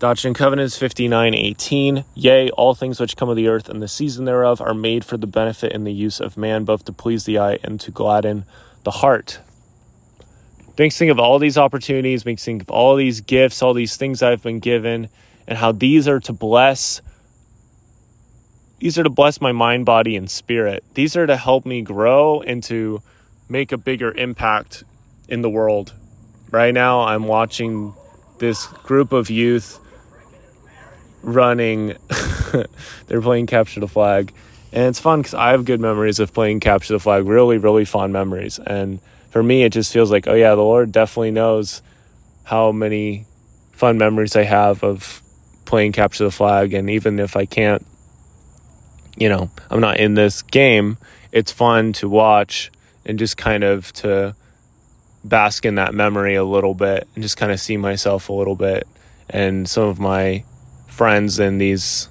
[0.00, 4.24] Doctrine and Covenants 59:18 Yea all things which come of the earth and the season
[4.24, 7.38] thereof are made for the benefit and the use of man both to please the
[7.38, 8.44] eye and to gladden
[8.82, 9.38] the heart.
[10.76, 14.20] Makes think of all these opportunities, makes think of all these gifts, all these things
[14.20, 15.08] I've been given
[15.46, 17.00] and how these are to bless
[18.80, 20.82] these are to bless my mind, body and spirit.
[20.94, 23.00] These are to help me grow and to
[23.48, 24.82] make a bigger impact
[25.28, 25.94] in the world.
[26.50, 27.94] Right now I'm watching
[28.40, 29.78] this group of youth
[31.24, 31.96] running.
[33.06, 34.32] They're playing capture the flag,
[34.72, 37.26] and it's fun because I have good memories of playing capture the flag.
[37.26, 38.58] Really, really fond memories.
[38.58, 39.00] And
[39.30, 41.82] for me, it just feels like, oh yeah, the Lord definitely knows
[42.44, 43.26] how many
[43.72, 45.22] fun memories I have of
[45.64, 46.74] playing capture the flag.
[46.74, 47.84] And even if I can't,
[49.16, 50.98] you know, I'm not in this game,
[51.32, 52.70] it's fun to watch
[53.04, 54.36] and just kind of to
[55.24, 58.54] bask in that memory a little bit and just kind of see myself a little
[58.54, 58.86] bit
[59.30, 60.44] and some of my
[60.94, 62.08] friends and these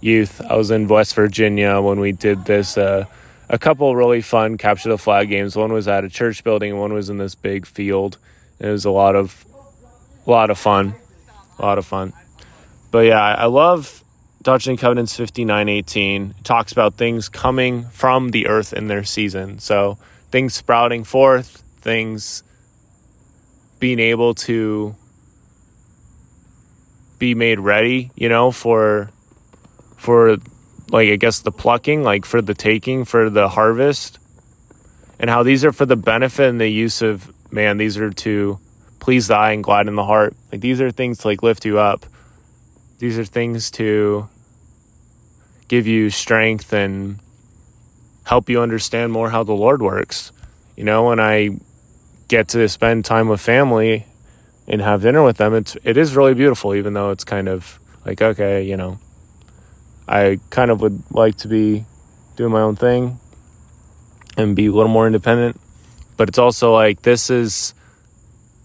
[0.00, 0.40] youth.
[0.40, 2.78] I was in West Virginia when we did this.
[2.78, 3.06] Uh,
[3.48, 5.56] a couple really fun capture the flag games.
[5.56, 8.18] One was at a church building, one was in this big field.
[8.58, 9.44] It was a lot of,
[10.26, 10.94] a lot of fun,
[11.58, 12.12] a lot of fun.
[12.90, 14.02] But yeah, I love
[14.42, 16.34] Doctrine and Covenants fifty nine eighteen.
[16.38, 19.58] It talks about things coming from the earth in their season.
[19.58, 19.98] So
[20.30, 22.42] things sprouting forth, things
[23.80, 24.94] being able to
[27.24, 29.10] be made ready, you know, for
[29.96, 30.36] for
[30.90, 34.18] like I guess the plucking, like for the taking, for the harvest,
[35.18, 37.78] and how these are for the benefit and the use of man.
[37.78, 38.58] These are to
[39.00, 40.36] please the eye and gladden the heart.
[40.52, 42.04] Like these are things to like lift you up.
[42.98, 44.28] These are things to
[45.68, 47.20] give you strength and
[48.24, 50.30] help you understand more how the Lord works.
[50.76, 51.58] You know, when I
[52.28, 54.04] get to spend time with family
[54.66, 57.78] and have dinner with them, it's it is really beautiful, even though it's kind of
[58.04, 58.98] like okay, you know,
[60.08, 61.84] I kind of would like to be
[62.36, 63.18] doing my own thing
[64.36, 65.60] and be a little more independent,
[66.16, 67.74] but it's also like this is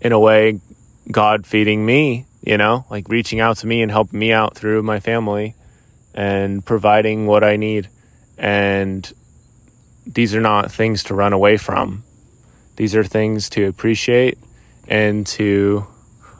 [0.01, 0.59] in a way
[1.12, 4.84] God feeding me, you know, like reaching out to me and helping me out through
[4.84, 5.56] my family
[6.13, 7.90] and providing what I need.
[8.38, 9.12] And
[10.06, 12.03] these are not things to run away from.
[12.78, 14.38] These are things to appreciate
[14.88, 15.85] and to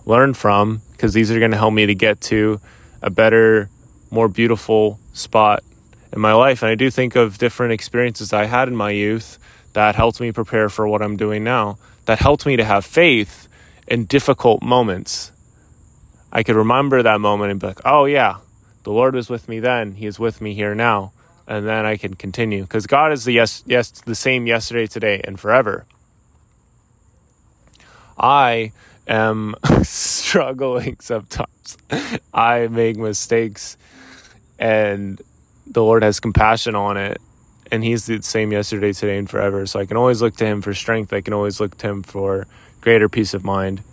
[0.10, 2.60] learn from because these are going to help me to get to
[3.02, 3.70] a better,
[4.10, 5.64] more beautiful spot
[6.12, 6.64] in my life.
[6.64, 9.38] And I do think of different experiences I had in my youth
[9.74, 13.48] that helped me prepare for what I'm doing now, that helped me to have faith
[13.88, 15.32] in difficult moments.
[16.32, 18.38] I could remember that moment and be like, oh, yeah,
[18.84, 19.94] the Lord was with me then.
[19.94, 21.14] He is with me here now.
[21.48, 25.22] And then I can continue because God is the yes, yes, the same yesterday, today,
[25.24, 25.86] and forever.
[28.20, 28.72] I
[29.10, 31.78] am struggling sometimes.
[32.34, 33.78] I make mistakes
[34.58, 35.22] and
[35.66, 37.20] the Lord has compassion on it.
[37.72, 39.66] And He's the same yesterday, today, and forever.
[39.66, 41.14] So I can always look to Him for strength.
[41.14, 42.48] I can always look to Him for
[42.82, 43.84] greater peace of mind.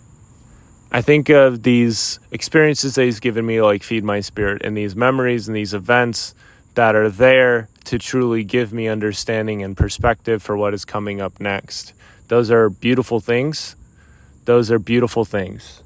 [0.91, 4.95] I think of these experiences that He's given me, like feed my spirit, and these
[4.95, 6.33] memories and these events
[6.73, 11.39] that are there to truly give me understanding and perspective for what is coming up
[11.39, 11.93] next.
[12.29, 13.75] Those are beautiful things
[14.47, 15.83] those are beautiful things.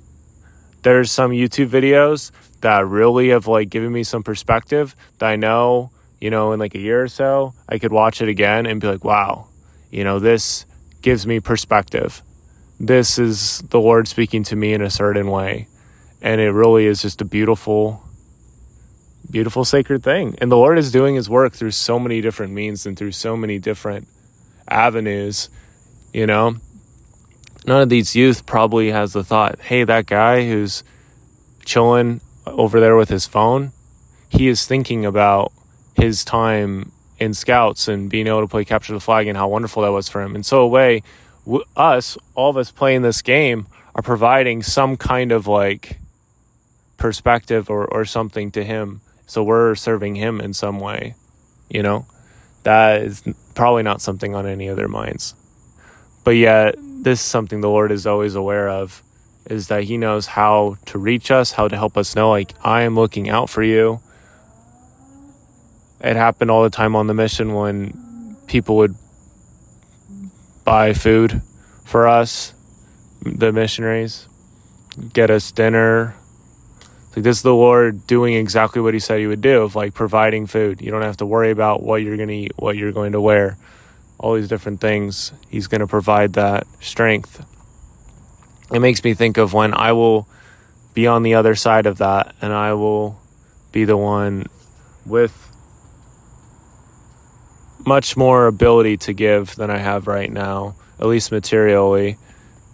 [0.83, 5.89] There's some YouTube videos that really have like given me some perspective that I know,
[6.19, 8.85] you know, in like a year or so, I could watch it again and be
[8.85, 9.47] like, wow,
[9.89, 10.67] you know, this
[11.01, 12.21] gives me perspective.
[12.79, 15.67] This is the Lord speaking to me in a certain way.
[16.21, 18.03] And it really is just a beautiful,
[19.31, 20.35] beautiful, sacred thing.
[20.39, 23.35] And the Lord is doing his work through so many different means and through so
[23.35, 24.07] many different
[24.67, 25.49] avenues,
[26.13, 26.57] you know
[27.65, 30.83] none of these youth probably has the thought, hey, that guy who's
[31.65, 33.71] chilling over there with his phone,
[34.29, 35.51] he is thinking about
[35.95, 39.83] his time in scouts and being able to play capture the flag and how wonderful
[39.83, 40.35] that was for him.
[40.35, 41.03] And so, a way,
[41.75, 45.99] us, all of us playing this game, are providing some kind of like
[46.97, 49.01] perspective or, or something to him.
[49.25, 51.15] So we're serving him in some way,
[51.69, 52.05] you know?
[52.63, 53.23] That is
[53.55, 55.33] probably not something on any of their minds.
[56.23, 59.01] But yet, this is something the Lord is always aware of
[59.49, 62.83] is that He knows how to reach us, how to help us know, like, I
[62.83, 63.99] am looking out for you.
[65.99, 68.95] It happened all the time on the mission when people would
[70.63, 71.41] buy food
[71.85, 72.53] for us,
[73.23, 74.27] the missionaries,
[75.13, 76.15] get us dinner.
[77.15, 79.93] Like this is the Lord doing exactly what He said He would do, of like
[79.93, 80.81] providing food.
[80.81, 83.21] You don't have to worry about what you're going to eat, what you're going to
[83.21, 83.57] wear
[84.21, 85.33] all these different things.
[85.49, 87.43] He's going to provide that strength.
[88.71, 90.27] It makes me think of when I will
[90.93, 93.19] be on the other side of that and I will
[93.71, 94.45] be the one
[95.05, 95.33] with
[97.85, 102.17] much more ability to give than I have right now, at least materially,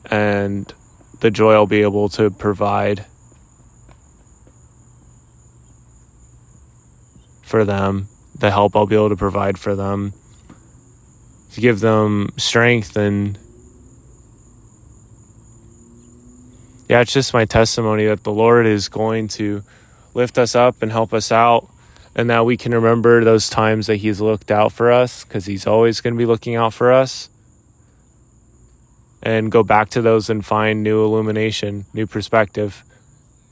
[0.05, 0.71] and
[1.21, 3.05] the joy I'll be able to provide
[7.43, 10.13] for them, the help I'll be able to provide for them,
[11.53, 13.37] to give them strength and
[16.89, 19.63] yeah, it's just my testimony that the Lord is going to
[20.13, 21.67] lift us up and help us out
[22.15, 25.67] and that we can remember those times that he's looked out for us because he's
[25.67, 27.29] always going to be looking out for us
[29.21, 32.83] and go back to those and find new illumination new perspective.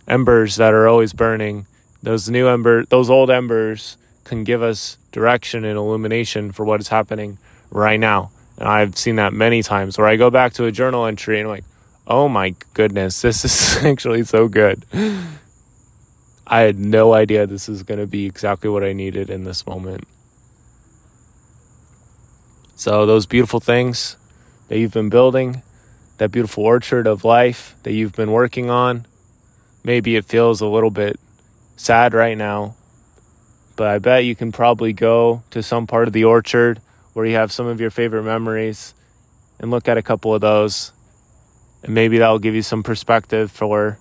[0.08, 1.68] Embers that are always burning
[2.02, 6.88] those new ember those old embers can give us direction and illumination for what is
[6.88, 7.38] happening
[7.75, 11.06] right now and i've seen that many times where i go back to a journal
[11.06, 11.66] entry and i'm like
[12.07, 14.86] oh my goodness this is actually so good
[16.48, 19.66] I had no idea this is going to be exactly what I needed in this
[19.66, 20.07] moment.
[22.75, 24.16] So, those beautiful things
[24.68, 25.63] that you've been building,
[26.18, 29.07] that beautiful orchard of life that you've been working on,
[29.83, 31.19] maybe it feels a little bit
[31.77, 32.75] sad right now,
[33.75, 36.80] but I bet you can probably go to some part of the orchard
[37.16, 38.94] where you have some of your favorite memories
[39.60, 40.92] and look at a couple of those.
[41.82, 43.98] And maybe that'll give you some perspective for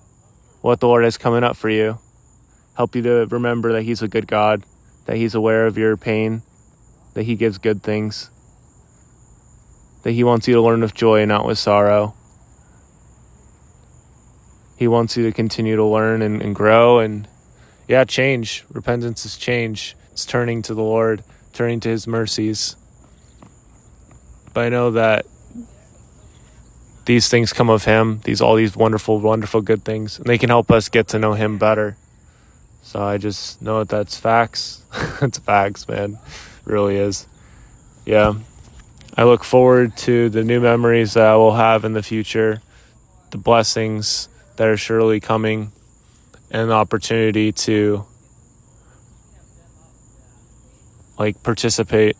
[0.61, 1.97] what the Lord has coming up for you
[2.75, 4.63] help you to remember that He's a good God,
[5.05, 6.43] that He's aware of your pain,
[7.13, 8.29] that He gives good things,
[10.03, 12.13] that He wants you to learn with joy and not with sorrow.
[14.77, 17.27] He wants you to continue to learn and, and grow and,
[17.87, 18.65] yeah, change.
[18.69, 19.95] Repentance is change.
[20.11, 21.23] It's turning to the Lord,
[21.53, 22.75] turning to His mercies.
[24.55, 25.25] But I know that
[27.03, 30.49] these things come of Him, these all these wonderful, wonderful good things, and they can
[30.49, 31.97] help us get to know Him better.
[32.81, 34.81] So I just know that that's facts.
[35.21, 36.13] it's facts, man.
[36.13, 37.27] It really is.
[38.05, 38.35] Yeah.
[39.17, 42.61] I look forward to the new memories that I will have in the future,
[43.31, 45.73] the blessings that are surely coming,
[46.49, 48.05] and the opportunity to
[51.19, 52.15] like participate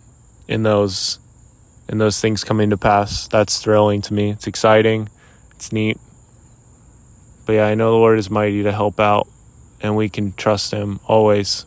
[0.50, 1.20] in those
[1.88, 3.28] in those things coming to pass.
[3.28, 4.32] That's thrilling to me.
[4.32, 5.10] It's exciting.
[5.52, 5.98] It's neat.
[7.46, 9.28] But yeah, I know the Lord is mighty to help out
[9.82, 11.66] and we can trust Him always.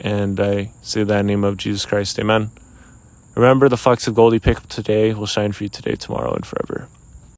[0.00, 2.18] And I say that in the name of Jesus Christ.
[2.18, 2.50] Amen.
[3.34, 6.34] Remember the flecks of gold you pick up today will shine for you today, tomorrow,
[6.34, 6.88] and forever.